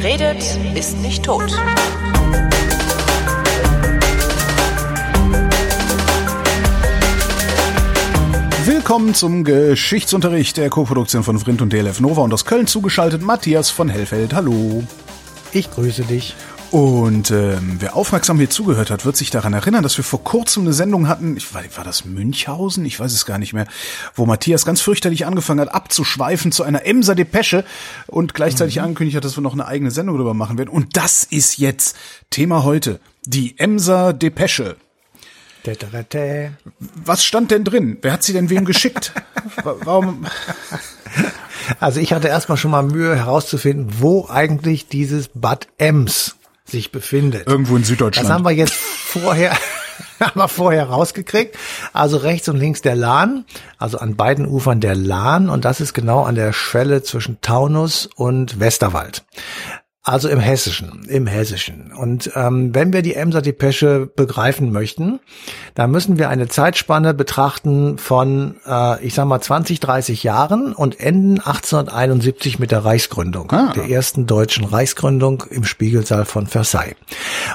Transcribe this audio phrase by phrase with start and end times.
[0.00, 0.44] Wer redet,
[0.76, 1.50] ist nicht tot.
[8.64, 13.70] Willkommen zum Geschichtsunterricht der Co-Produktion von Vrindt und DLF Nova und aus Köln zugeschaltet Matthias
[13.70, 14.34] von Hellfeld.
[14.34, 14.84] Hallo.
[15.50, 16.36] Ich grüße dich.
[16.70, 20.64] Und ähm, wer aufmerksam hier zugehört hat, wird sich daran erinnern, dass wir vor kurzem
[20.64, 22.84] eine Sendung hatten, ich war, war das Münchhausen?
[22.84, 23.66] Ich weiß es gar nicht mehr,
[24.14, 27.64] wo Matthias ganz fürchterlich angefangen hat, abzuschweifen zu einer Emser Depesche
[28.06, 28.82] und gleichzeitig mhm.
[28.82, 30.68] angekündigt hat, dass wir noch eine eigene Sendung darüber machen werden.
[30.68, 31.96] Und das ist jetzt
[32.28, 33.00] Thema heute.
[33.24, 34.76] Die Emser Depesche.
[36.94, 37.96] Was stand denn drin?
[38.02, 39.12] Wer hat sie denn wem geschickt?
[39.62, 40.26] Warum?
[41.80, 46.37] Also ich hatte erstmal schon mal Mühe herauszufinden, wo eigentlich dieses Bad Ems
[46.70, 47.46] sich befindet.
[47.46, 48.28] Irgendwo in Süddeutschland.
[48.28, 49.52] Das haben wir jetzt vorher,
[50.20, 51.56] haben wir vorher rausgekriegt.
[51.92, 53.44] Also rechts und links der Lahn,
[53.78, 58.08] also an beiden Ufern der Lahn und das ist genau an der Schwelle zwischen Taunus
[58.16, 59.24] und Westerwald.
[60.08, 61.92] Also im Hessischen, im Hessischen.
[61.92, 65.20] Und ähm, wenn wir die Emser Depesche begreifen möchten,
[65.74, 70.98] dann müssen wir eine Zeitspanne betrachten von, äh, ich sag mal, 20, 30 Jahren und
[70.98, 73.74] enden 1871 mit der Reichsgründung, ah.
[73.76, 76.96] der ersten deutschen Reichsgründung im Spiegelsaal von Versailles.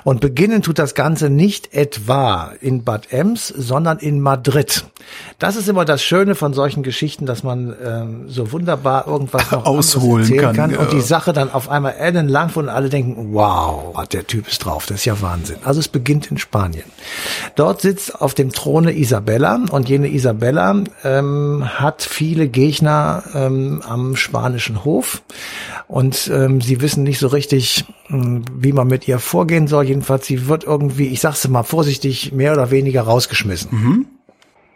[0.04, 4.86] Und beginnen tut das Ganze nicht etwa in Bad Ems, sondern in Madrid.
[5.40, 9.66] Das ist immer das Schöne von solchen Geschichten, dass man ähm, so wunderbar irgendwas noch
[9.66, 14.06] ausholen kann, kann und die Sache dann auf einmal ellenlang Frankfurt und alle denken, wow,
[14.08, 15.58] der Typ ist drauf, das ist ja Wahnsinn.
[15.64, 16.84] Also es beginnt in Spanien.
[17.56, 24.16] Dort sitzt auf dem Throne Isabella und jene Isabella ähm, hat viele Gegner ähm, am
[24.16, 25.22] spanischen Hof
[25.88, 29.86] und ähm, sie wissen nicht so richtig, hm, wie man mit ihr vorgehen soll.
[29.86, 33.70] Jedenfalls, sie wird irgendwie, ich sag's mal vorsichtig, mehr oder weniger rausgeschmissen.
[33.72, 34.06] Mhm.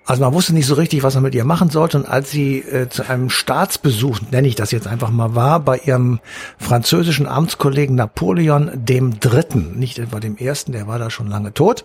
[0.07, 1.97] Also man wusste nicht so richtig, was man mit ihr machen sollte.
[1.97, 5.77] Und als sie äh, zu einem Staatsbesuch, nenne ich das jetzt einfach mal, war, bei
[5.79, 6.21] ihrem
[6.57, 11.83] französischen Amtskollegen Napoleon dem Dritten, nicht etwa dem Ersten, der war da schon lange tot,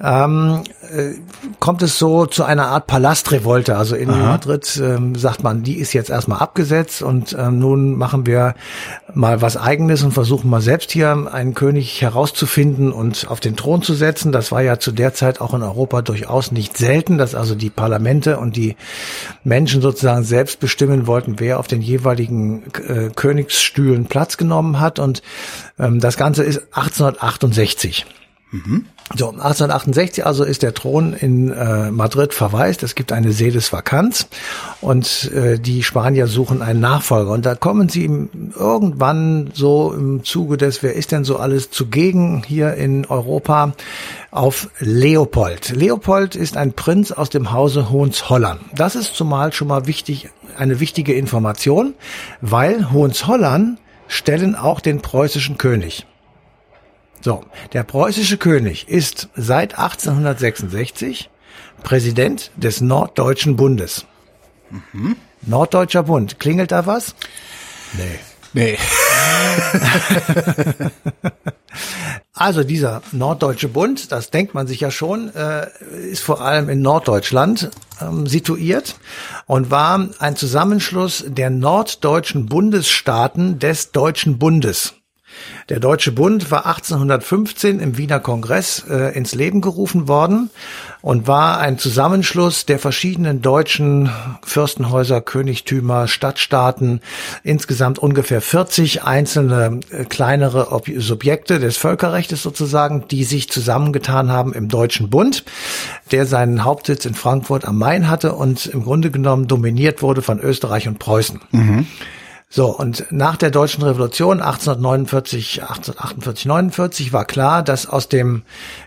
[0.00, 1.10] ähm, äh,
[1.60, 3.76] kommt es so zu einer Art Palastrevolte.
[3.76, 4.16] Also in Aha.
[4.16, 8.54] Madrid ähm, sagt man, die ist jetzt erstmal abgesetzt und ähm, nun machen wir
[9.12, 13.82] mal was Eigenes und versuchen mal selbst hier einen König herauszufinden und auf den Thron
[13.82, 14.32] zu setzen.
[14.32, 17.70] Das war ja zu der Zeit auch in Europa durchaus nicht selten, dass also die
[17.70, 18.76] Parlamente und die
[19.44, 24.98] Menschen sozusagen selbst bestimmen wollten, wer auf den jeweiligen äh, Königsstühlen Platz genommen hat.
[24.98, 25.22] Und
[25.78, 28.06] ähm, das Ganze ist 1868.
[28.50, 28.86] Mhm.
[29.14, 32.82] So, 1868 also ist der Thron in äh, Madrid verwaist.
[32.82, 34.26] Es gibt eine Sedesvakanz
[34.82, 37.30] und äh, die Spanier suchen einen Nachfolger.
[37.32, 42.42] Und da kommen sie irgendwann so im Zuge des, wer ist denn so alles zugegen
[42.46, 43.72] hier in Europa,
[44.30, 45.70] auf Leopold.
[45.70, 48.60] Leopold ist ein Prinz aus dem Hause Hohenzollern.
[48.74, 51.94] Das ist zumal schon mal wichtig, eine wichtige Information,
[52.42, 56.06] weil Hohenzollern stellen auch den preußischen König.
[57.20, 61.30] So, der preußische König ist seit 1866
[61.82, 64.06] Präsident des Norddeutschen Bundes.
[64.70, 65.16] Mhm.
[65.42, 66.38] Norddeutscher Bund.
[66.38, 67.14] Klingelt da was?
[67.96, 68.18] Nee.
[68.52, 68.78] Nee.
[72.32, 75.66] also dieser Norddeutsche Bund, das denkt man sich ja schon, äh,
[76.10, 78.96] ist vor allem in Norddeutschland ähm, situiert
[79.46, 84.94] und war ein Zusammenschluss der norddeutschen Bundesstaaten des Deutschen Bundes.
[85.68, 90.50] Der Deutsche Bund war 1815 im Wiener Kongress äh, ins Leben gerufen worden
[91.02, 94.10] und war ein Zusammenschluss der verschiedenen deutschen
[94.42, 97.00] Fürstenhäuser, Königtümer, Stadtstaaten,
[97.42, 104.52] insgesamt ungefähr 40 einzelne äh, kleinere Ob Subjekte des Völkerrechts sozusagen, die sich zusammengetan haben
[104.52, 105.44] im Deutschen Bund,
[106.10, 110.40] der seinen Hauptsitz in Frankfurt am Main hatte und im Grunde genommen dominiert wurde von
[110.40, 111.40] Österreich und Preußen.
[111.52, 111.86] Mhm.
[112.50, 118.40] So, und nach der Deutschen Revolution 1849, 1848, 49 war klar, dass aus dem,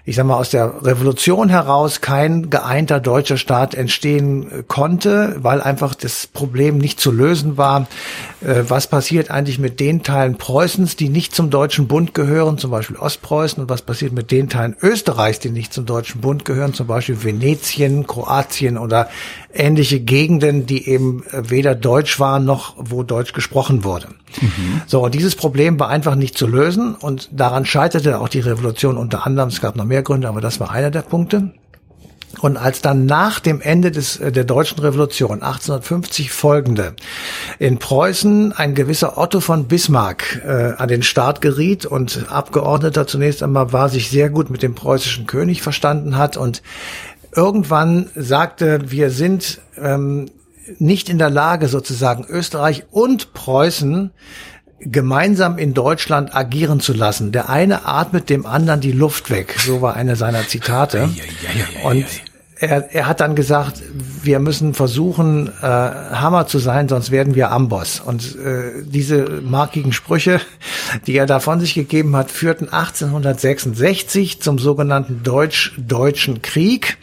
[0.04, 5.94] ich sag mal, aus der Revolution heraus kein geeinter deutscher Staat entstehen konnte, weil einfach
[5.94, 7.86] das Problem nicht zu lösen war.
[8.44, 12.72] Äh, was passiert eigentlich mit den Teilen Preußens, die nicht zum Deutschen Bund gehören, zum
[12.72, 16.74] Beispiel Ostpreußen, und was passiert mit den Teilen Österreichs, die nicht zum Deutschen Bund gehören,
[16.74, 19.08] zum Beispiel Venetien, Kroatien oder
[19.54, 24.08] ähnliche Gegenden, die eben weder deutsch waren noch wo Deutsch gesprochen wurde.
[24.42, 24.82] Mhm.
[24.88, 28.98] So, und dieses Problem war einfach nicht zu lösen und daran scheiterte auch die Revolution
[28.98, 29.50] unter anderem.
[29.50, 31.52] Es gab noch mehr Gründe, aber das war einer der Punkte.
[32.40, 36.96] Und als dann nach dem Ende des, äh, der deutschen Revolution 1850 folgende
[37.60, 43.44] in Preußen ein gewisser Otto von Bismarck äh, an den Start geriet und Abgeordneter zunächst
[43.44, 46.62] einmal war, sich sehr gut mit dem preußischen König verstanden hat und
[47.36, 50.28] irgendwann sagte, wir sind ähm,
[50.80, 54.12] nicht in der Lage, sozusagen Österreich und Preußen
[54.80, 57.32] gemeinsam in Deutschland agieren zu lassen.
[57.32, 59.56] Der eine atmet dem anderen die Luft weg.
[59.60, 61.10] So war eine seiner Zitate.
[61.84, 62.06] Und
[62.62, 63.82] er, er hat dann gesagt,
[64.24, 68.00] wir müssen versuchen, äh, Hammer zu sein, sonst werden wir Amboss.
[68.00, 70.40] Und äh, diese markigen Sprüche,
[71.08, 76.98] die er da von sich gegeben hat, führten 1866 zum sogenannten Deutsch-Deutschen Krieg,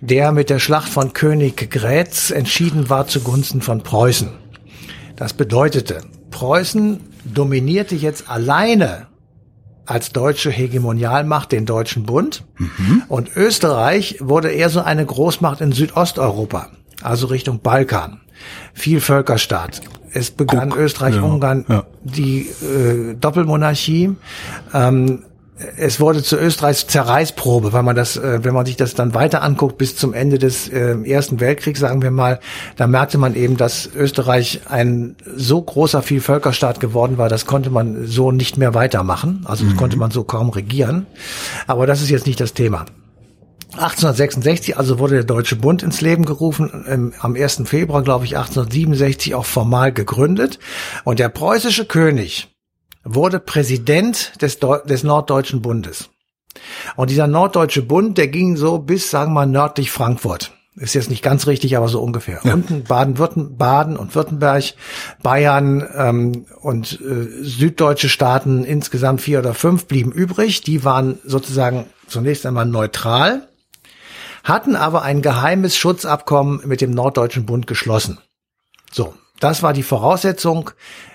[0.00, 4.30] der mit der Schlacht von Königgrätz entschieden war zugunsten von Preußen.
[5.16, 9.06] Das bedeutete, Preußen dominierte jetzt alleine
[9.86, 13.02] als deutsche Hegemonialmacht den Deutschen Bund mhm.
[13.08, 16.68] und Österreich wurde eher so eine Großmacht in Südosteuropa,
[17.02, 18.20] also Richtung Balkan.
[18.72, 19.80] Viel Völkerstaat.
[20.12, 21.86] Es begann Österreich-Ungarn ja, ja.
[22.02, 24.14] die äh, Doppelmonarchie.
[24.72, 25.24] Ähm,
[25.76, 29.42] es wurde zu Österreichs Zerreißprobe, weil man das, äh, wenn man sich das dann weiter
[29.42, 32.40] anguckt, bis zum Ende des äh, Ersten Weltkriegs, sagen wir mal,
[32.76, 38.06] da merkte man eben, dass Österreich ein so großer Vielvölkerstaat geworden war, das konnte man
[38.06, 39.44] so nicht mehr weitermachen.
[39.44, 39.76] Also mhm.
[39.76, 41.06] konnte man so kaum regieren.
[41.68, 42.86] Aber das ist jetzt nicht das Thema.
[43.74, 47.62] 1866 also wurde der Deutsche Bund ins Leben gerufen, ähm, am 1.
[47.64, 50.58] Februar, glaube ich, 1867 auch formal gegründet.
[51.04, 52.53] Und der preußische König,
[53.04, 56.10] wurde Präsident des, des Norddeutschen Bundes.
[56.96, 60.52] Und dieser Norddeutsche Bund, der ging so bis, sagen wir mal, nördlich Frankfurt.
[60.76, 62.40] Ist jetzt nicht ganz richtig, aber so ungefähr.
[62.42, 62.52] Ja.
[62.52, 64.64] Unten Baden-Württemberg, Baden und Württemberg,
[65.22, 70.62] Bayern ähm, und äh, süddeutsche Staaten, insgesamt vier oder fünf, blieben übrig.
[70.62, 73.48] Die waren sozusagen zunächst einmal neutral,
[74.42, 78.18] hatten aber ein geheimes Schutzabkommen mit dem Norddeutschen Bund geschlossen.
[78.90, 80.70] So, das war die Voraussetzung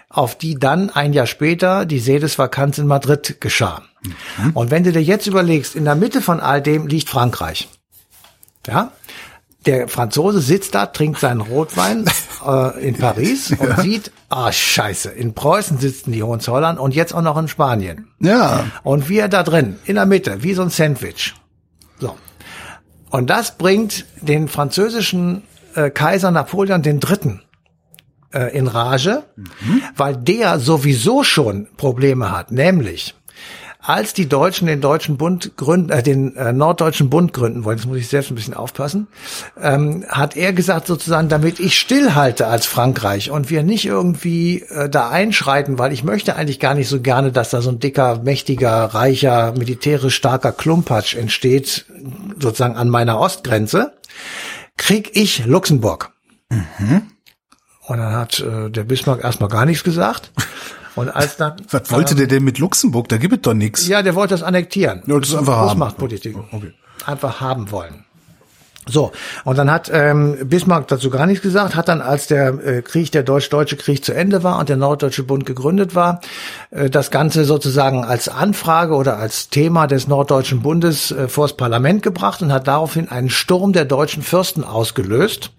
[0.10, 3.84] auf die dann ein Jahr später die Sedesvakanz in Madrid geschah.
[4.02, 4.52] Mhm.
[4.54, 7.70] Und wenn du dir jetzt überlegst, in der Mitte von all dem liegt Frankreich.
[8.68, 8.92] Ja?
[9.66, 12.06] Der Franzose sitzt da, trinkt seinen Rotwein
[12.46, 13.82] äh, in Paris und ja.
[13.82, 18.08] sieht, ah scheiße, in Preußen sitzen die Hohenzollern und jetzt auch noch in Spanien.
[18.20, 18.66] Ja.
[18.84, 21.36] Und wir da drin, in der Mitte, wie so ein Sandwich.
[22.00, 22.18] So.
[23.12, 25.44] Und das bringt den französischen
[25.76, 27.44] äh, Kaiser Napoleon den Dritten
[28.34, 29.82] äh, in Rage, mhm.
[29.96, 33.16] weil der sowieso schon Probleme hat, nämlich
[33.82, 37.88] als die Deutschen den Deutschen Bund gründen, äh, den äh, Norddeutschen Bund gründen wollen, jetzt
[37.88, 39.08] muss ich selbst ein bisschen aufpassen,
[39.60, 44.90] ähm, hat er gesagt sozusagen, damit ich stillhalte als Frankreich und wir nicht irgendwie äh,
[44.90, 48.22] da einschreiten, weil ich möchte eigentlich gar nicht so gerne, dass da so ein dicker,
[48.22, 51.86] mächtiger, reicher, militärisch starker Klumpatsch entsteht,
[52.38, 53.94] sozusagen an meiner Ostgrenze,
[54.76, 56.12] krieg ich Luxemburg.
[56.50, 57.04] Mhm.
[57.90, 60.32] Und dann hat äh, der Bismarck erstmal gar nichts gesagt.
[60.94, 61.56] Und als dann.
[61.72, 63.10] Was wollte ähm, der denn mit Luxemburg?
[63.10, 63.88] Da gibt es doch nichts.
[63.88, 65.02] Ja, der wollte das annektieren.
[65.08, 66.38] Ja, das ist einfach Großmachtpolitik.
[66.52, 66.72] Okay.
[67.08, 68.06] Einfach haben wollen.
[68.92, 69.12] So,
[69.44, 73.12] und dann hat ähm, Bismarck dazu gar nichts gesagt, hat dann, als der äh, Krieg,
[73.12, 76.22] der deutsch-deutsche Krieg zu Ende war und der Norddeutsche Bund gegründet war,
[76.72, 82.04] äh, das Ganze sozusagen als Anfrage oder als Thema des Norddeutschen Bundes äh, vors Parlament
[82.04, 85.52] gebracht und hat daraufhin einen Sturm der deutschen Fürsten ausgelöst,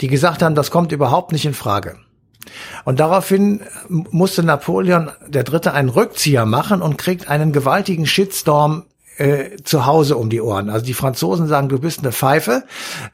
[0.00, 1.96] die gesagt haben, das kommt überhaupt nicht in Frage.
[2.84, 8.84] Und daraufhin musste Napoleon der Dritte einen Rückzieher machen und kriegt einen gewaltigen Shitstorm
[9.16, 10.70] äh, zu Hause um die Ohren.
[10.70, 12.64] Also die Franzosen sagen, du bist eine Pfeife.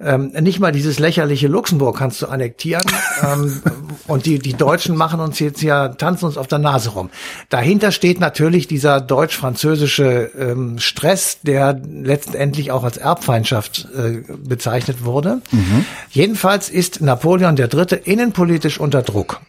[0.01, 2.85] Ähm, nicht mal dieses lächerliche Luxemburg kannst du annektieren.
[3.23, 3.63] ähm,
[4.07, 7.11] und die, die Deutschen machen uns jetzt ja, tanzen uns auf der Nase rum.
[7.49, 15.43] Dahinter steht natürlich dieser deutsch-französische ähm, Stress, der letztendlich auch als Erbfeindschaft äh, bezeichnet wurde.
[15.51, 15.85] Mhm.
[16.11, 18.01] Jedenfalls ist Napoleon III.
[18.05, 19.41] innenpolitisch unter Druck.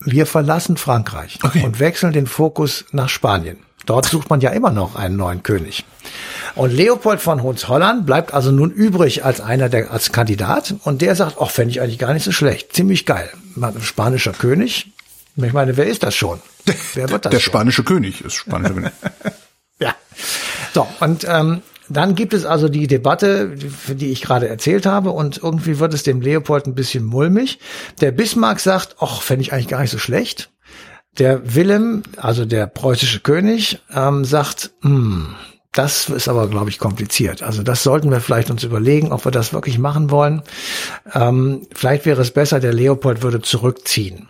[0.00, 1.64] Wir verlassen Frankreich okay.
[1.64, 3.58] und wechseln den Fokus nach Spanien.
[3.86, 5.84] Dort sucht man ja immer noch einen neuen König.
[6.56, 10.74] Und Leopold von Hohenzollern bleibt also nun übrig als einer der, als Kandidat.
[10.84, 12.72] Und der sagt, ach, fände ich eigentlich gar nicht so schlecht.
[12.74, 13.30] Ziemlich geil.
[13.80, 14.92] Spanischer König.
[15.36, 16.40] Ich meine, wer ist das schon?
[16.94, 17.50] Wer wird das Der schon?
[17.52, 18.92] spanische König ist spanischer König.
[19.80, 19.94] ja.
[20.74, 25.10] So, und ähm, dann gibt es also die Debatte, für die ich gerade erzählt habe,
[25.10, 27.58] und irgendwie wird es dem Leopold ein bisschen mulmig.
[28.00, 30.50] Der Bismarck sagt, ach, fände ich eigentlich gar nicht so schlecht.
[31.18, 35.34] Der Willem, also der preußische König, ähm, sagt, hm,
[35.72, 37.42] das ist aber, glaube ich, kompliziert.
[37.42, 40.42] Also das sollten wir vielleicht uns überlegen, ob wir das wirklich machen wollen.
[41.12, 44.28] Ähm, vielleicht wäre es besser, der Leopold würde zurückziehen.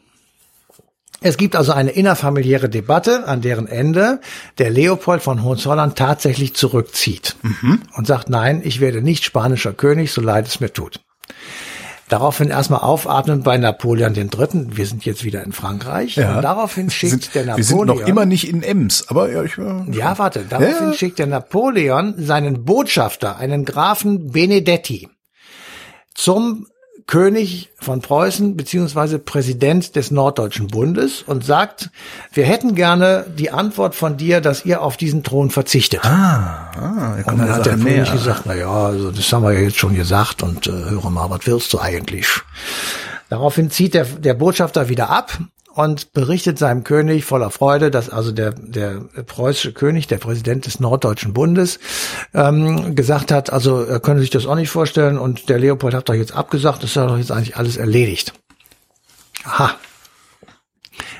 [1.20, 4.20] Es gibt also eine innerfamiliäre Debatte, an deren Ende
[4.58, 7.82] der Leopold von Hohenzollern tatsächlich zurückzieht mhm.
[7.94, 11.00] und sagt, nein, ich werde nicht spanischer König, so leid es mir tut.
[12.08, 14.28] Daraufhin erstmal aufatmen bei Napoleon III.
[14.76, 16.14] Wir sind jetzt wieder in Frankreich.
[16.14, 16.36] Ja.
[16.36, 17.56] Und daraufhin schickt sind, der Napoleon.
[17.56, 19.86] Wir sind noch immer nicht in Ems, aber ja, ich war.
[19.90, 20.44] Ja, warte.
[20.48, 20.92] Daraufhin ja.
[20.92, 25.08] schickt der Napoleon seinen Botschafter, einen Grafen Benedetti,
[26.14, 26.68] zum
[27.06, 31.90] König von Preußen beziehungsweise Präsident des Norddeutschen Bundes und sagt,
[32.32, 36.04] wir hätten gerne die Antwort von dir, dass ihr auf diesen Thron verzichtet.
[36.04, 39.60] Ah, ah und dann hat der König gesagt, na ja, also das haben wir ja
[39.60, 42.28] jetzt schon gesagt und äh, höre mal, was willst du eigentlich?
[43.28, 45.38] Daraufhin zieht der, der Botschafter wieder ab
[45.76, 50.80] und berichtet seinem König voller Freude, dass also der, der preußische König, der Präsident des
[50.80, 51.78] Norddeutschen Bundes,
[52.32, 56.08] ähm, gesagt hat, also er könne sich das auch nicht vorstellen und der Leopold hat
[56.08, 58.32] doch jetzt abgesagt, das ist doch jetzt eigentlich alles erledigt.
[59.44, 59.74] Aha.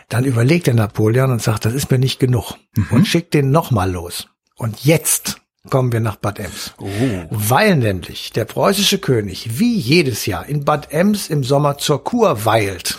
[0.09, 2.87] Dann überlegt der Napoleon und sagt, das ist mir nicht genug mhm.
[2.93, 4.29] und schickt den nochmal los.
[4.57, 5.37] Und jetzt
[5.69, 6.73] kommen wir nach Bad Ems.
[6.79, 6.87] Oh.
[7.31, 12.47] Weil nämlich der preußische König wie jedes Jahr in Bad Ems im Sommer zur Kur
[12.47, 12.97] weilt.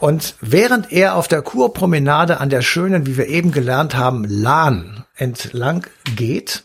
[0.00, 5.04] Und während er auf der Kurpromenade an der schönen, wie wir eben gelernt haben, Lahn
[5.14, 6.64] entlang geht,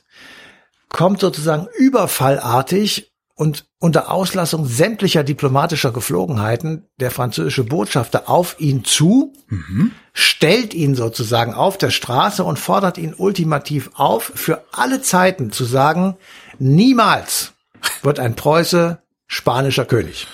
[0.89, 9.33] kommt sozusagen überfallartig und unter Auslassung sämtlicher diplomatischer Geflogenheiten der französische Botschafter auf ihn zu,
[9.49, 9.91] mhm.
[10.13, 15.65] stellt ihn sozusagen auf der Straße und fordert ihn ultimativ auf, für alle Zeiten zu
[15.65, 16.15] sagen,
[16.57, 17.51] niemals
[18.01, 20.27] wird ein Preuße spanischer König.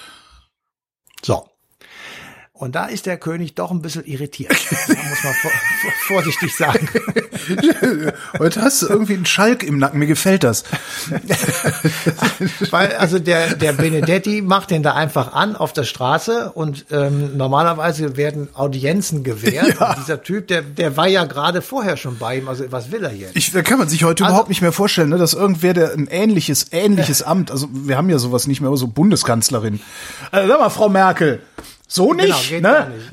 [1.23, 1.50] So.
[2.61, 4.51] Und da ist der König doch ein bisschen irritiert.
[4.51, 5.51] muss man vor,
[5.81, 6.87] vor, vorsichtig sagen.
[8.37, 9.97] Heute hast du irgendwie einen Schalk im Nacken.
[9.97, 10.63] Mir gefällt das.
[12.69, 17.35] Weil, also der, der Benedetti macht den da einfach an auf der Straße und ähm,
[17.35, 19.79] normalerweise werden Audienzen gewährt.
[19.79, 19.95] Ja.
[19.95, 22.47] dieser Typ, der, der war ja gerade vorher schon bei ihm.
[22.47, 23.35] Also was will er jetzt?
[23.35, 25.93] Ich, da kann man sich heute also, überhaupt nicht mehr vorstellen, ne, dass irgendwer, der
[25.93, 29.79] ein ähnliches, ähnliches Amt, also wir haben ja sowas nicht mehr, aber so Bundeskanzlerin.
[30.29, 31.41] Also, sag mal, Frau Merkel,
[31.93, 32.87] so genau, nicht, genau, ne?
[32.89, 33.11] Nicht.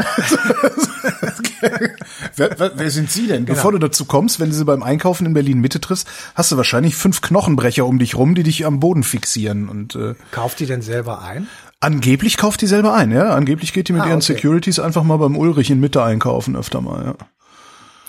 [2.37, 3.45] wer, wer, sind Sie denn?
[3.45, 3.57] Genau.
[3.57, 6.07] Bevor du dazu kommst, wenn du sie beim Einkaufen in Berlin Mitte triffst,
[6.37, 10.15] hast du wahrscheinlich fünf Knochenbrecher um dich rum, die dich am Boden fixieren und äh,
[10.31, 11.49] kauft die denn selber ein?
[11.81, 13.31] Angeblich kauft die selber ein, ja.
[13.35, 14.35] Angeblich geht die mit ah, ihren okay.
[14.35, 17.15] Securities einfach mal beim Ulrich in Mitte einkaufen öfter mal, ja.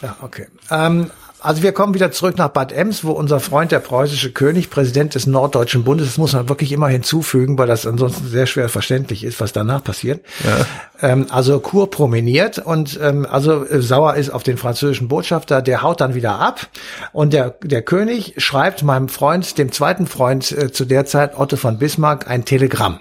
[0.03, 0.49] Ja, okay.
[0.69, 1.09] Ähm,
[1.41, 5.15] also wir kommen wieder zurück nach Bad Ems, wo unser Freund der preußische König, Präsident
[5.15, 9.23] des Norddeutschen Bundes, das muss man wirklich immer hinzufügen, weil das ansonsten sehr schwer verständlich
[9.23, 10.25] ist, was danach passiert.
[10.43, 10.65] Ja.
[11.01, 15.81] Ähm, also Kur promeniert und ähm, also äh, sauer ist auf den französischen Botschafter, der
[15.81, 16.67] haut dann wieder ab
[17.13, 21.55] und der, der König schreibt meinem Freund, dem zweiten Freund äh, zu der Zeit, Otto
[21.55, 22.99] von Bismarck, ein Telegramm.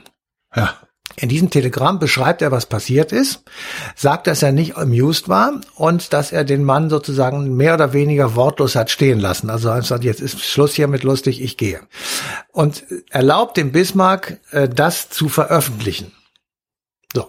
[0.55, 0.75] Ja.
[1.21, 3.43] In diesem Telegramm beschreibt er, was passiert ist,
[3.97, 8.37] sagt, dass er nicht amused war und dass er den Mann sozusagen mehr oder weniger
[8.37, 9.51] wortlos hat stehen lassen.
[9.51, 11.81] Also er sagt, jetzt ist Schluss hier mit lustig, ich gehe.
[12.53, 16.13] Und erlaubt dem Bismarck, äh, das zu veröffentlichen.
[17.13, 17.27] So.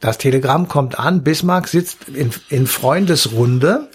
[0.00, 3.88] Das Telegramm kommt an, Bismarck sitzt in, in Freundesrunde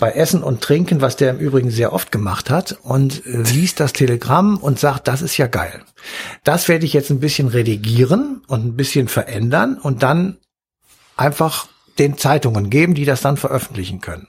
[0.00, 3.78] bei Essen und Trinken, was der im Übrigen sehr oft gemacht hat, und äh, liest
[3.78, 5.82] das Telegramm und sagt, das ist ja geil.
[6.42, 10.38] Das werde ich jetzt ein bisschen redigieren und ein bisschen verändern und dann
[11.16, 11.68] einfach
[11.98, 14.28] den Zeitungen geben, die das dann veröffentlichen können.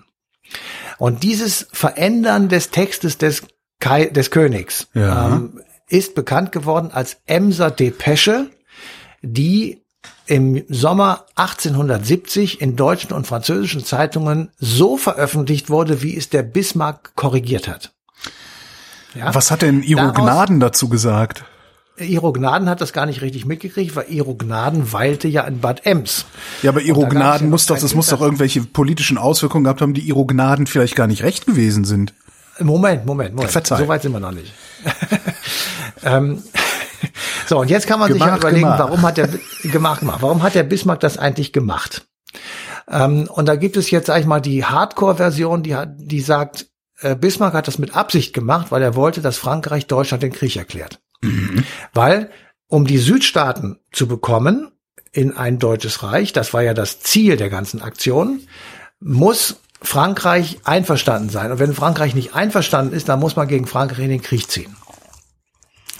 [0.97, 3.43] Und dieses Verändern des Textes des,
[3.79, 5.35] Kai, des Königs ja.
[5.37, 8.49] ähm, ist bekannt geworden als Emser Depesche,
[9.21, 9.82] die
[10.25, 17.15] im Sommer 1870 in deutschen und französischen Zeitungen so veröffentlicht wurde, wie es der Bismarck
[17.15, 17.91] korrigiert hat.
[19.15, 19.33] Ja?
[19.35, 21.43] Was hat denn Iro Daraus, Gnaden dazu gesagt?
[21.97, 25.85] Iro Gnaden hat das gar nicht richtig mitgekriegt, weil Iro Gnaden weilte ja in Bad
[25.85, 26.25] Ems.
[26.63, 30.07] Ja, aber Iro Gnaden muss doch, das muss doch irgendwelche politischen Auswirkungen gehabt haben, die
[30.07, 32.13] Iro Gnaden vielleicht gar nicht recht gewesen sind.
[32.59, 33.51] Moment, Moment, Moment.
[33.51, 33.77] Verzeih.
[33.77, 34.53] So weit sind wir noch nicht.
[36.03, 36.41] ähm,
[37.47, 38.79] so, und jetzt kann man gemacht, sich ja überlegen, gemacht.
[38.79, 39.27] warum hat der
[39.63, 42.07] gemacht, gemacht, warum hat der Bismarck das eigentlich gemacht?
[42.89, 46.67] Ähm, und da gibt es jetzt, sag ich mal, die Hardcore-Version, die, die sagt,
[46.99, 50.55] äh, Bismarck hat das mit Absicht gemacht, weil er wollte, dass Frankreich Deutschland den Krieg
[50.55, 50.99] erklärt.
[51.21, 51.63] Mhm.
[51.93, 52.29] Weil,
[52.67, 54.71] um die Südstaaten zu bekommen
[55.11, 58.41] in ein deutsches Reich, das war ja das Ziel der ganzen Aktion,
[58.99, 61.51] muss Frankreich einverstanden sein.
[61.51, 64.75] Und wenn Frankreich nicht einverstanden ist, dann muss man gegen Frankreich in den Krieg ziehen.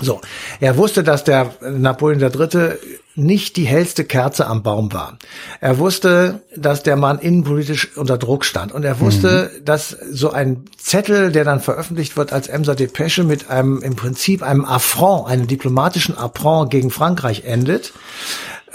[0.04, 0.22] So,
[0.60, 2.74] er wusste, dass der Napoleon III.
[3.16, 5.18] nicht die hellste Kerze am Baum war.
[5.62, 8.72] Er wusste, dass der Mann innenpolitisch unter Druck stand.
[8.72, 9.66] Und er wusste, mhm.
[9.66, 14.44] dass so ein Zettel, der dann veröffentlicht wird als Emser Depesche mit einem, im Prinzip
[14.44, 17.94] einem Affront, einem diplomatischen Affront gegen Frankreich endet,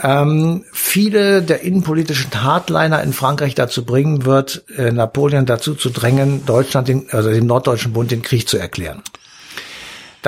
[0.00, 6.46] ähm, viele der innenpolitischen Hardliner in Frankreich dazu bringen wird, äh, Napoleon dazu zu drängen,
[6.46, 9.02] Deutschland, den, also dem Norddeutschen Bund den Krieg zu erklären.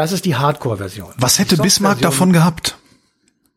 [0.01, 1.13] Das ist die Hardcore-Version.
[1.19, 2.79] Was hätte Bismarck davon gehabt?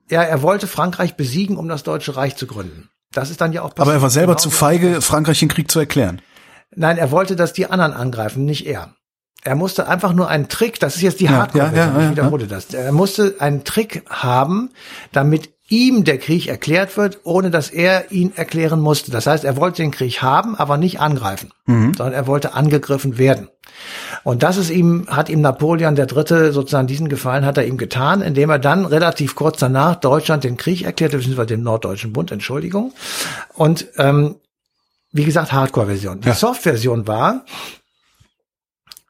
[0.09, 2.89] Ja, er wollte Frankreich besiegen, um das Deutsche Reich zu gründen.
[3.13, 3.87] Das ist dann ja auch passiert.
[3.87, 6.21] Aber er war selber genau zu feige, Frankreich den Krieg zu erklären.
[6.75, 8.93] Nein, er wollte, dass die anderen angreifen, nicht er.
[9.45, 12.05] Er musste einfach nur einen Trick, das ist jetzt die Ja, Hardcore-Version, ja, ja, ja,
[12.07, 12.73] ich wiederhole das.
[12.73, 14.71] Er musste einen Trick haben,
[15.13, 19.11] damit ihm der Krieg erklärt wird, ohne dass er ihn erklären musste.
[19.11, 23.47] Das heißt, er wollte den Krieg haben, aber nicht angreifen, sondern er wollte angegriffen werden.
[24.23, 27.77] Und das ist ihm, hat ihm Napoleon der Dritte sozusagen diesen Gefallen hat er ihm
[27.77, 32.31] getan, indem er dann relativ kurz danach Deutschland den Krieg erklärte, beziehungsweise den Norddeutschen Bund,
[32.31, 32.93] Entschuldigung.
[33.53, 34.35] Und ähm,
[35.11, 36.21] wie gesagt, Hardcore-Version.
[36.21, 36.35] Die Ja.
[36.35, 37.45] Soft-Version war,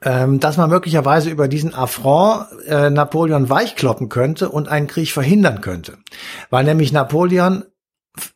[0.04, 5.62] ähm, dass man möglicherweise über diesen Affront äh, Napoleon weichkloppen könnte und einen Krieg verhindern
[5.62, 5.98] könnte.
[6.50, 7.64] Weil nämlich Napoleon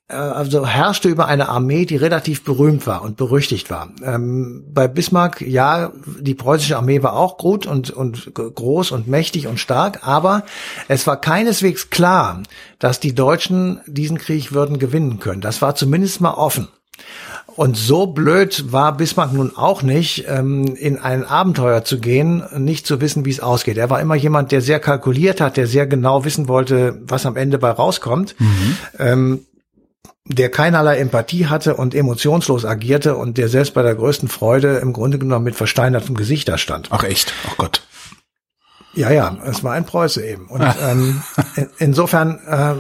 [0.08, 3.90] äh, also herrschte über eine Armee, die relativ berühmt war und berüchtigt war.
[4.02, 9.48] Ähm, bei Bismarck, ja, die preußische Armee war auch gut und, und groß und mächtig
[9.48, 10.44] und stark, aber
[10.88, 12.42] es war keineswegs klar,
[12.80, 15.42] dass die Deutschen diesen Krieg würden gewinnen können.
[15.42, 16.70] Das war zumindest mal offen.
[17.56, 22.86] Und so blöd war Bismarck nun auch nicht, ähm, in ein Abenteuer zu gehen, nicht
[22.86, 23.78] zu wissen, wie es ausgeht.
[23.78, 27.36] Er war immer jemand, der sehr kalkuliert hat, der sehr genau wissen wollte, was am
[27.36, 28.36] Ende bei rauskommt.
[29.00, 29.46] Ähm,
[30.30, 34.94] der keinerlei Empathie hatte und emotionslos agierte und der selbst bei der größten Freude im
[34.94, 36.90] Grunde genommen mit versteinertem Gesicht da stand.
[36.92, 37.34] Ach echt?
[37.50, 37.82] Oh Gott.
[38.94, 40.48] Ja, ja, es war ein Preuße eben.
[40.48, 41.24] Und ähm,
[41.56, 42.76] in, insofern äh,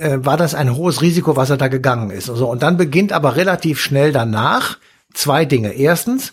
[0.00, 2.30] äh, war das ein hohes Risiko, was er da gegangen ist.
[2.30, 4.78] Also, und dann beginnt aber relativ schnell danach
[5.12, 5.72] zwei Dinge.
[5.72, 6.32] Erstens,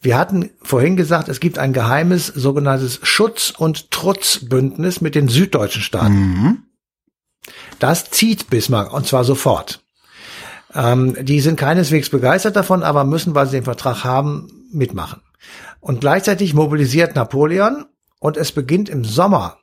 [0.00, 5.82] wir hatten vorhin gesagt, es gibt ein geheimes sogenanntes Schutz- und Trutzbündnis mit den süddeutschen
[5.82, 6.64] Staaten.
[7.78, 9.80] Das zieht Bismarck und zwar sofort.
[10.74, 15.20] Ähm, die sind keineswegs begeistert davon, aber müssen, weil sie den Vertrag haben, mitmachen.
[15.80, 17.86] Und gleichzeitig mobilisiert Napoleon
[18.20, 19.58] und es beginnt im Sommer,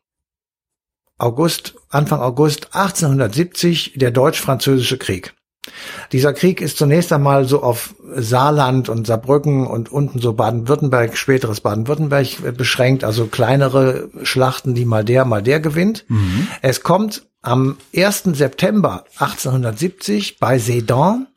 [1.20, 5.34] August, Anfang August 1870, der deutsch-französische Krieg.
[6.12, 11.62] Dieser Krieg ist zunächst einmal so auf Saarland und Saarbrücken und unten so Baden-Württemberg, späteres
[11.62, 16.06] Baden-Württemberg beschränkt, also kleinere Schlachten, die mal der, mal der gewinnt.
[16.62, 18.24] Es kommt am 1.
[18.34, 21.28] September 1870 bei Sedan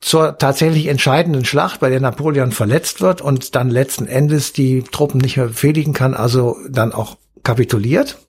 [0.00, 5.20] zur tatsächlich entscheidenden Schlacht, bei der Napoleon verletzt wird und dann letzten Endes die Truppen
[5.20, 8.27] nicht mehr befehligen kann, also dann auch kapituliert.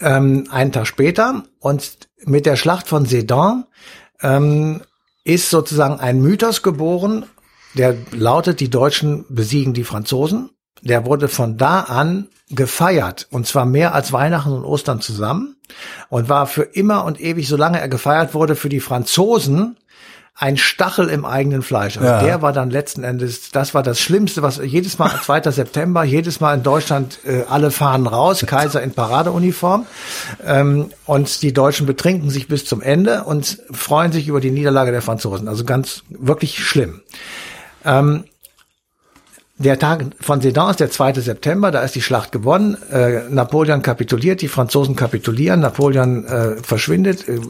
[0.00, 3.64] Ähm, einen Tag später und mit der Schlacht von Sedan
[4.20, 4.82] ähm,
[5.24, 7.26] ist sozusagen ein Mythos geboren,
[7.74, 10.50] der lautet, die Deutschen besiegen die Franzosen.
[10.82, 15.56] Der wurde von da an gefeiert und zwar mehr als Weihnachten und Ostern zusammen
[16.10, 19.78] und war für immer und ewig, solange er gefeiert wurde, für die Franzosen
[20.34, 21.96] ein Stachel im eigenen Fleisch.
[21.98, 22.22] Also Ja.
[22.22, 25.50] der war dann letzten Endes, das war das Schlimmste, was jedes Mal 2.
[25.50, 29.86] September, jedes Mal in Deutschland äh, alle fahren raus, Kaiser in Paradeuniform
[30.44, 34.90] ähm, und die Deutschen betrinken sich bis zum Ende und freuen sich über die Niederlage
[34.90, 35.48] der Franzosen.
[35.48, 37.02] Also ganz wirklich schlimm.
[37.84, 38.24] Ähm,
[39.62, 41.14] der Tag von Sedan ist der 2.
[41.14, 42.76] September, da ist die Schlacht gewonnen.
[42.90, 47.40] Äh, Napoleon kapituliert, die Franzosen kapitulieren, Napoleon äh, verschwindet, äh,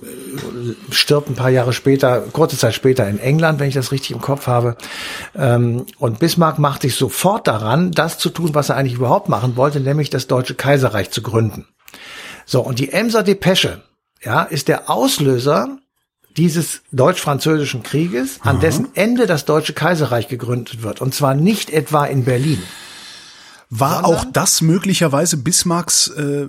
[0.90, 4.20] stirbt ein paar Jahre später, kurze Zeit später in England, wenn ich das richtig im
[4.20, 4.76] Kopf habe.
[5.34, 9.56] Ähm, und Bismarck macht sich sofort daran, das zu tun, was er eigentlich überhaupt machen
[9.56, 11.66] wollte, nämlich das Deutsche Kaiserreich zu gründen.
[12.46, 13.82] So, und die Emser Depesche,
[14.22, 15.78] ja, ist der Auslöser
[16.36, 21.00] dieses deutsch-französischen Krieges, an dessen Ende das Deutsche Kaiserreich gegründet wird.
[21.00, 22.62] Und zwar nicht etwa in Berlin.
[23.70, 26.48] War auch das möglicherweise Bismarcks äh,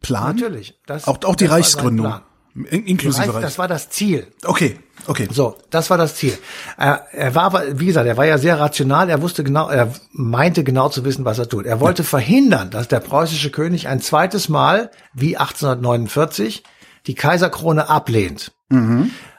[0.00, 0.36] Plan?
[0.36, 0.74] Natürlich.
[0.86, 2.14] Das, Auch, auch die Reichsgründung.
[2.54, 3.42] In, inklusive Reich, Reich.
[3.42, 4.26] das war das Ziel.
[4.44, 5.26] Okay, okay.
[5.30, 6.36] So, das war das Ziel.
[6.76, 9.92] Er, er war aber, wie gesagt, er war ja sehr rational, er wusste genau, er
[10.12, 11.64] meinte genau zu wissen, was er tut.
[11.64, 16.62] Er wollte verhindern, dass der preußische König ein zweites Mal, wie 1849,
[17.06, 18.52] die Kaiserkrone ablehnt.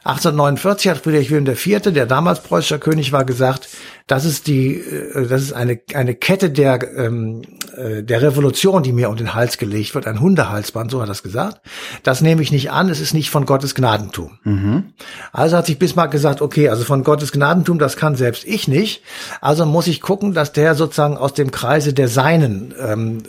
[0.05, 3.69] 1849 hat Friedrich Wilhelm IV., der damals preußischer König war, gesagt,
[4.05, 7.41] das ist die, äh, das ist eine eine Kette der ähm,
[7.77, 11.07] äh, der Revolution, die mir um den Hals gelegt wird, ein Hundehalsband, so hat er
[11.07, 11.61] das gesagt.
[12.03, 14.37] Das nehme ich nicht an, es ist nicht von Gottes Gnadentum.
[15.31, 19.03] Also hat sich Bismarck gesagt, okay, also von Gottes Gnadentum, das kann selbst ich nicht.
[19.39, 23.23] Also muss ich gucken, dass der sozusagen aus dem Kreise der Seinen, ähm,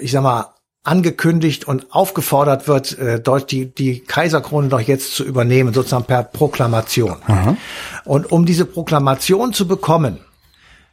[0.00, 5.24] ich sag mal, angekündigt und aufgefordert wird, äh, dort die, die Kaiserkrone doch jetzt zu
[5.24, 7.16] übernehmen, sozusagen per Proklamation.
[8.04, 10.20] Und um diese Proklamation zu bekommen,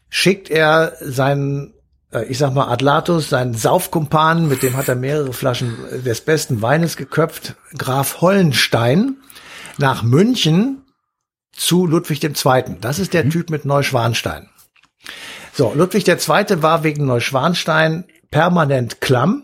[0.10, 1.74] schickt er seinen,
[2.14, 5.76] äh, ich sag mal, Adlatus, seinen Saufkumpan, mit dem hat er mehrere Flaschen
[6.06, 9.18] des besten Weines geköpft, Graf Hollenstein,
[9.78, 10.84] nach München
[11.52, 12.78] zu Ludwig II.
[12.80, 14.48] Das ist der Typ mit Neuschwanstein.
[15.54, 16.18] So, Ludwig II.
[16.62, 19.44] war wegen Neuschwanstein permanent klamm.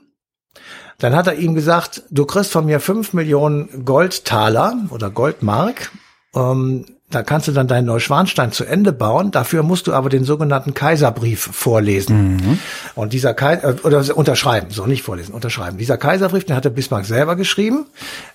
[0.98, 5.92] Dann hat er ihm gesagt, du kriegst von mir fünf Millionen Goldtaler oder Goldmark
[6.36, 9.32] Ähm, da kannst du dann deinen Neuschwanstein zu Ende bauen.
[9.32, 12.36] Dafür musst du aber den sogenannten Kaiserbrief vorlesen.
[12.36, 12.60] Mhm.
[12.96, 15.78] Und dieser Kaiser, äh, oder unterschreiben, so nicht vorlesen, unterschreiben.
[15.78, 17.86] Dieser Kaiserbrief, den hatte Bismarck selber geschrieben.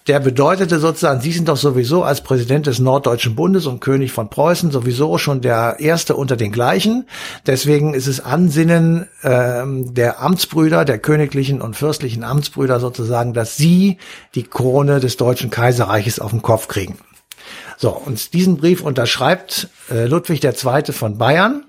[0.07, 4.31] Der bedeutete sozusagen, Sie sind doch sowieso als Präsident des Norddeutschen Bundes und König von
[4.31, 7.05] Preußen sowieso schon der Erste unter den gleichen.
[7.47, 13.99] Deswegen ist es Ansinnen ähm, der Amtsbrüder, der königlichen und fürstlichen Amtsbrüder sozusagen, dass Sie
[14.35, 16.97] die Krone des Deutschen Kaiserreiches auf den Kopf kriegen.
[17.83, 20.93] So, und diesen Brief unterschreibt äh, Ludwig II.
[20.93, 21.65] von Bayern.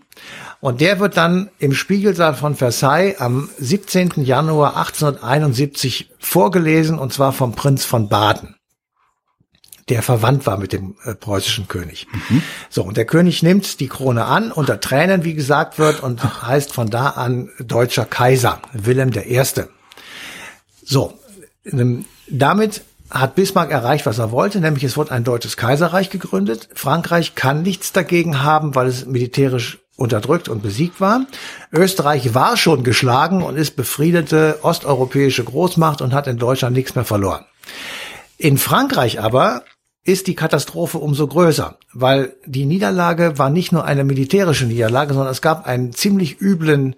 [0.62, 4.24] Und der wird dann im Spiegelsaal von Versailles am 17.
[4.24, 8.56] Januar 1871 vorgelesen, und zwar vom Prinz von Baden
[9.90, 12.08] der verwandt war mit dem äh, preußischen König.
[12.30, 12.42] Mhm.
[12.70, 16.72] So, und der König nimmt die Krone an, unter Tränen, wie gesagt wird, und heißt
[16.72, 19.44] von da an deutscher Kaiser, Wilhelm I.
[20.86, 21.20] So,
[21.66, 22.82] ähm, damit
[23.14, 26.68] hat Bismarck erreicht, was er wollte, nämlich es wurde ein deutsches Kaiserreich gegründet.
[26.74, 31.26] Frankreich kann nichts dagegen haben, weil es militärisch unterdrückt und besiegt war.
[31.72, 37.06] Österreich war schon geschlagen und ist befriedete osteuropäische Großmacht und hat in Deutschland nichts mehr
[37.06, 37.46] verloren.
[38.38, 39.64] In Frankreich aber
[40.04, 45.32] ist die Katastrophe umso größer, weil die Niederlage war nicht nur eine militärische Niederlage, sondern
[45.32, 46.96] es gab einen ziemlich üblen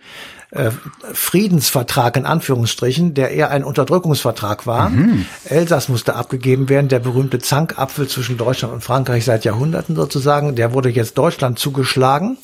[0.56, 0.72] äh,
[1.13, 4.89] Friedensvertrag in Anführungsstrichen, der eher ein Unterdrückungsvertrag war.
[4.89, 5.26] Mhm.
[5.44, 10.74] Elsass musste abgegeben werden, der berühmte Zankapfel zwischen Deutschland und Frankreich seit Jahrhunderten sozusagen, der
[10.74, 12.38] wurde jetzt Deutschland zugeschlagen.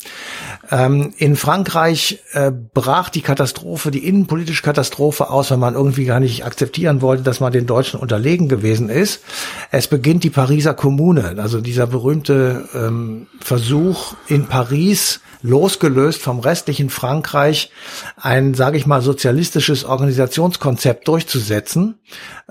[0.70, 6.20] Ähm, in Frankreich äh, brach die Katastrophe, die innenpolitische Katastrophe aus, weil man irgendwie gar
[6.20, 9.22] nicht akzeptieren wollte, dass man den Deutschen unterlegen gewesen ist.
[9.70, 16.88] Es beginnt die Pariser Kommune, also dieser berühmte ähm, Versuch in Paris, losgelöst vom restlichen
[16.88, 17.70] Frankreich
[18.16, 22.00] ein, sage ich mal, sozialistisches Organisationskonzept durchzusetzen.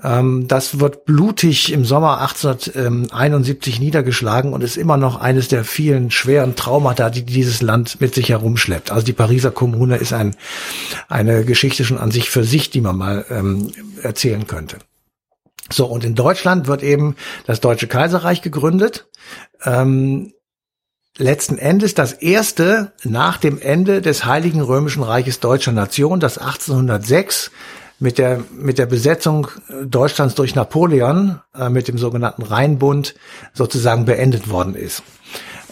[0.02, 6.10] Ähm, das wird blutig im Sommer 1871 niedergeschlagen und ist immer noch eines der vielen
[6.10, 8.90] schweren Traumata, die dieses Land mit sich herumschleppt.
[8.90, 10.36] Also die Pariser Kommune ist ein,
[11.08, 14.78] eine Geschichte schon an sich für sich, die man mal ähm, erzählen könnte.
[15.70, 19.06] So, und in Deutschland wird eben das Deutsche Kaiserreich gegründet.
[19.64, 20.32] Ähm,
[21.18, 27.50] letzten Endes das erste nach dem Ende des Heiligen Römischen Reiches Deutscher Nation, das 1806
[27.98, 29.48] mit der, mit der Besetzung
[29.84, 33.14] Deutschlands durch Napoleon, äh, mit dem sogenannten Rheinbund,
[33.52, 35.02] sozusagen beendet worden ist.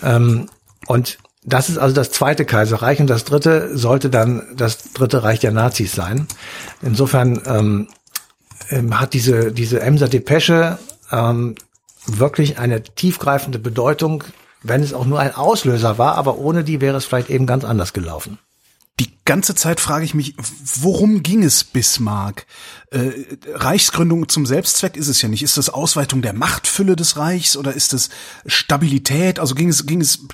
[0.02, 0.48] Ähm,
[0.86, 5.40] und das ist also das zweite Kaiserreich und das dritte sollte dann das dritte Reich
[5.40, 6.26] der Nazis sein.
[6.82, 7.88] Insofern ähm,
[8.68, 10.78] ähm, hat diese, diese Emser Depesche
[11.10, 11.54] ähm,
[12.06, 14.22] wirklich eine tiefgreifende Bedeutung
[14.62, 17.64] wenn es auch nur ein Auslöser war, aber ohne die wäre es vielleicht eben ganz
[17.64, 18.38] anders gelaufen.
[18.98, 20.34] Die ganze Zeit frage ich mich,
[20.80, 22.46] worum ging es Bismarck?
[22.90, 23.12] Äh,
[23.54, 25.42] Reichsgründung zum Selbstzweck ist es ja nicht.
[25.42, 28.10] Ist das Ausweitung der Machtfülle des Reichs oder ist es
[28.44, 29.38] Stabilität?
[29.38, 30.26] Also ging es, ging es,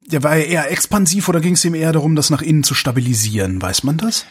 [0.00, 2.74] der war ja eher expansiv oder ging es ihm eher darum, das nach innen zu
[2.74, 3.62] stabilisieren?
[3.62, 4.24] Weiß man das?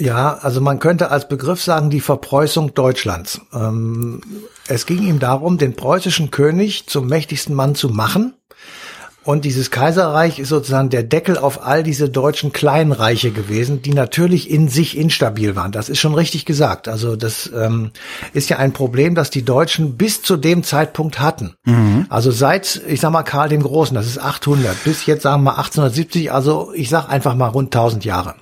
[0.00, 3.40] Ja, also man könnte als Begriff sagen die Verpreußung Deutschlands.
[3.52, 4.22] Ähm,
[4.66, 8.34] es ging ihm darum, den preußischen König zum mächtigsten Mann zu machen
[9.22, 14.50] und dieses Kaiserreich ist sozusagen der Deckel auf all diese deutschen Kleinreiche gewesen, die natürlich
[14.50, 15.72] in sich instabil waren.
[15.72, 16.88] Das ist schon richtig gesagt.
[16.88, 17.90] Also das ähm,
[18.32, 21.54] ist ja ein Problem, das die Deutschen bis zu dem Zeitpunkt hatten.
[21.64, 22.06] Mhm.
[22.08, 25.58] Also seit, ich sag mal, Karl dem Großen, das ist 800, bis jetzt sagen wir
[25.58, 28.36] 1870, also ich sag einfach mal rund 1000 Jahre.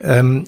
[0.00, 0.44] Ähm,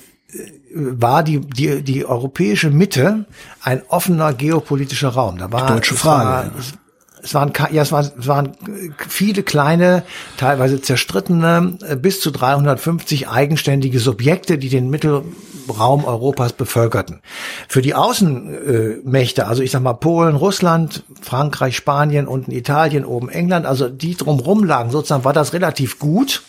[0.75, 3.25] war die, die, die europäische Mitte
[3.63, 5.39] ein offener geopolitischer Raum.
[5.39, 6.51] Da war, die deutsche Frage.
[6.53, 6.63] War,
[7.23, 8.53] es waren, ja, es waren, es waren
[9.09, 10.05] viele kleine,
[10.37, 17.21] teilweise zerstrittene, äh, bis zu 350 eigenständige Subjekte, die den Mittelraum Europas bevölkerten.
[17.69, 23.67] Für die Außenmächte, also ich sag mal Polen, Russland, Frankreich, Spanien, unten Italien, oben England,
[23.67, 26.43] also die drumrum lagen, sozusagen war das relativ gut,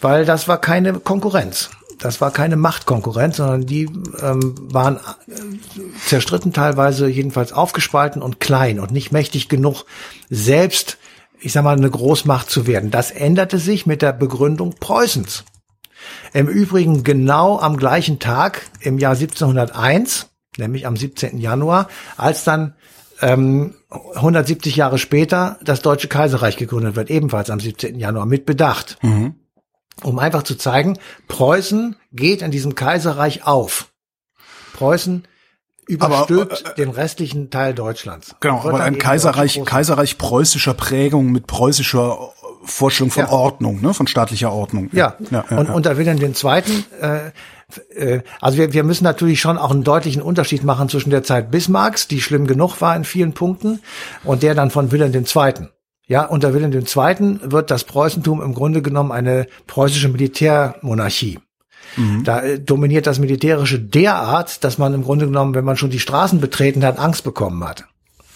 [0.00, 1.70] weil das war keine Konkurrenz
[2.00, 3.84] das war keine Machtkonkurrenz, sondern die
[4.20, 9.84] ähm, waren äh, zerstritten teilweise, jedenfalls aufgespalten und klein und nicht mächtig genug,
[10.30, 10.98] selbst,
[11.40, 12.90] ich sag mal, eine Großmacht zu werden.
[12.90, 15.44] Das änderte sich mit der Begründung Preußens.
[16.32, 21.36] Im Übrigen genau am gleichen Tag im Jahr 1701, nämlich am 17.
[21.38, 22.74] Januar, als dann
[23.20, 23.74] ähm,
[24.14, 27.98] 170 Jahre später das Deutsche Kaiserreich gegründet wird, ebenfalls am 17.
[27.98, 28.96] Januar mit Bedacht.
[29.02, 29.34] Mhm
[30.04, 33.88] um einfach zu zeigen, Preußen geht in diesem Kaiserreich auf.
[34.74, 35.24] Preußen
[35.86, 38.34] überstülpt aber, äh, den restlichen Teil Deutschlands.
[38.40, 42.32] Genau, aber ein Kaiserreich, Kaiserreich preußischer Prägung mit preußischer
[42.62, 43.30] Vorstellung von ja.
[43.30, 44.90] Ordnung, ne, von staatlicher Ordnung.
[44.92, 45.74] Ja, ja, ja und ja.
[45.74, 46.62] unter Wilhelm II.,
[47.00, 47.30] äh,
[47.94, 51.50] äh, also wir, wir müssen natürlich schon auch einen deutlichen Unterschied machen zwischen der Zeit
[51.50, 53.80] Bismarcks, die schlimm genug war in vielen Punkten,
[54.24, 55.68] und der dann von Wilhelm II.
[56.10, 57.38] Ja, unter Wilhelm II.
[57.52, 61.38] wird das Preußentum im Grunde genommen eine preußische Militärmonarchie.
[61.96, 62.24] Mhm.
[62.24, 66.00] Da äh, dominiert das Militärische derart, dass man im Grunde genommen, wenn man schon die
[66.00, 67.84] Straßen betreten hat, Angst bekommen hat.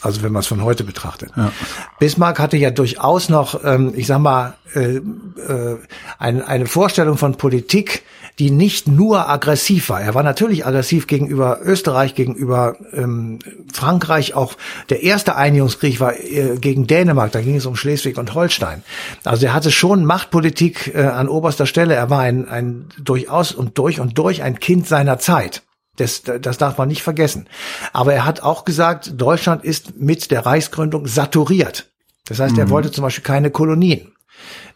[0.04, 1.30] Also wenn man es von heute betrachtet.
[1.36, 1.50] Ja.
[1.98, 5.78] Bismarck hatte ja durchaus noch, ähm, ich sag mal, äh, äh,
[6.18, 8.02] ein, eine Vorstellung von Politik,
[8.38, 10.00] die nicht nur aggressiv war.
[10.00, 13.38] Er war natürlich aggressiv gegenüber Österreich, gegenüber ähm,
[13.72, 14.34] Frankreich.
[14.34, 14.54] Auch
[14.90, 17.32] der erste Einigungskrieg war äh, gegen Dänemark.
[17.32, 18.82] Da ging es um Schleswig und Holstein.
[19.24, 21.94] Also er hatte schon Machtpolitik äh, an oberster Stelle.
[21.94, 25.62] Er war ein, ein durchaus und durch und durch ein Kind seiner Zeit.
[25.96, 27.48] Das, das darf man nicht vergessen.
[27.92, 31.90] Aber er hat auch gesagt, Deutschland ist mit der Reichsgründung saturiert.
[32.26, 32.60] Das heißt, mhm.
[32.60, 34.14] er wollte zum Beispiel keine Kolonien.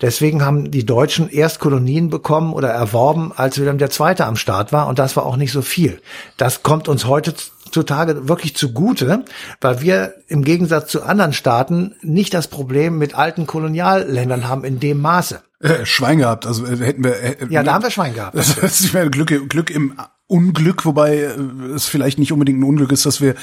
[0.01, 4.23] Deswegen haben die Deutschen erst Kolonien bekommen oder erworben, als Wilhelm II.
[4.23, 4.87] am Start war.
[4.87, 6.01] Und das war auch nicht so viel.
[6.37, 9.25] Das kommt uns heutzutage wirklich zugute,
[9.61, 14.79] weil wir im Gegensatz zu anderen Staaten nicht das Problem mit alten Kolonialländern haben in
[14.79, 15.43] dem Maße.
[15.61, 17.21] Äh, Schwein gehabt, also äh, hätten wir.
[17.21, 18.37] Äh, ja, da haben wir Schwein gehabt.
[18.37, 19.95] Das, ist Glück, Glück im
[20.29, 21.37] Unglück, wobei äh,
[21.75, 23.35] es vielleicht nicht unbedingt ein Unglück ist, dass wir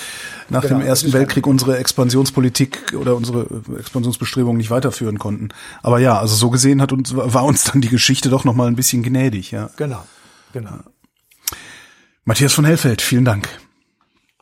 [0.49, 5.49] nach genau, dem Ersten Weltkrieg unsere Expansionspolitik oder unsere Expansionsbestrebungen nicht weiterführen konnten.
[5.81, 8.67] Aber ja, also so gesehen hat uns war uns dann die Geschichte doch noch mal
[8.67, 9.71] ein bisschen gnädig, ja.
[9.77, 10.05] Genau,
[10.53, 10.79] genau.
[12.23, 13.49] Matthias von Hellfeld, vielen Dank.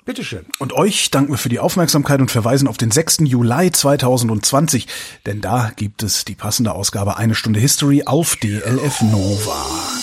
[0.06, 0.46] Bitteschön.
[0.60, 3.20] Und euch danken wir für die Aufmerksamkeit und verweisen auf den 6.
[3.22, 4.88] Juli 2020,
[5.26, 10.03] denn da gibt es die passende Ausgabe Eine Stunde History auf DLF Nova.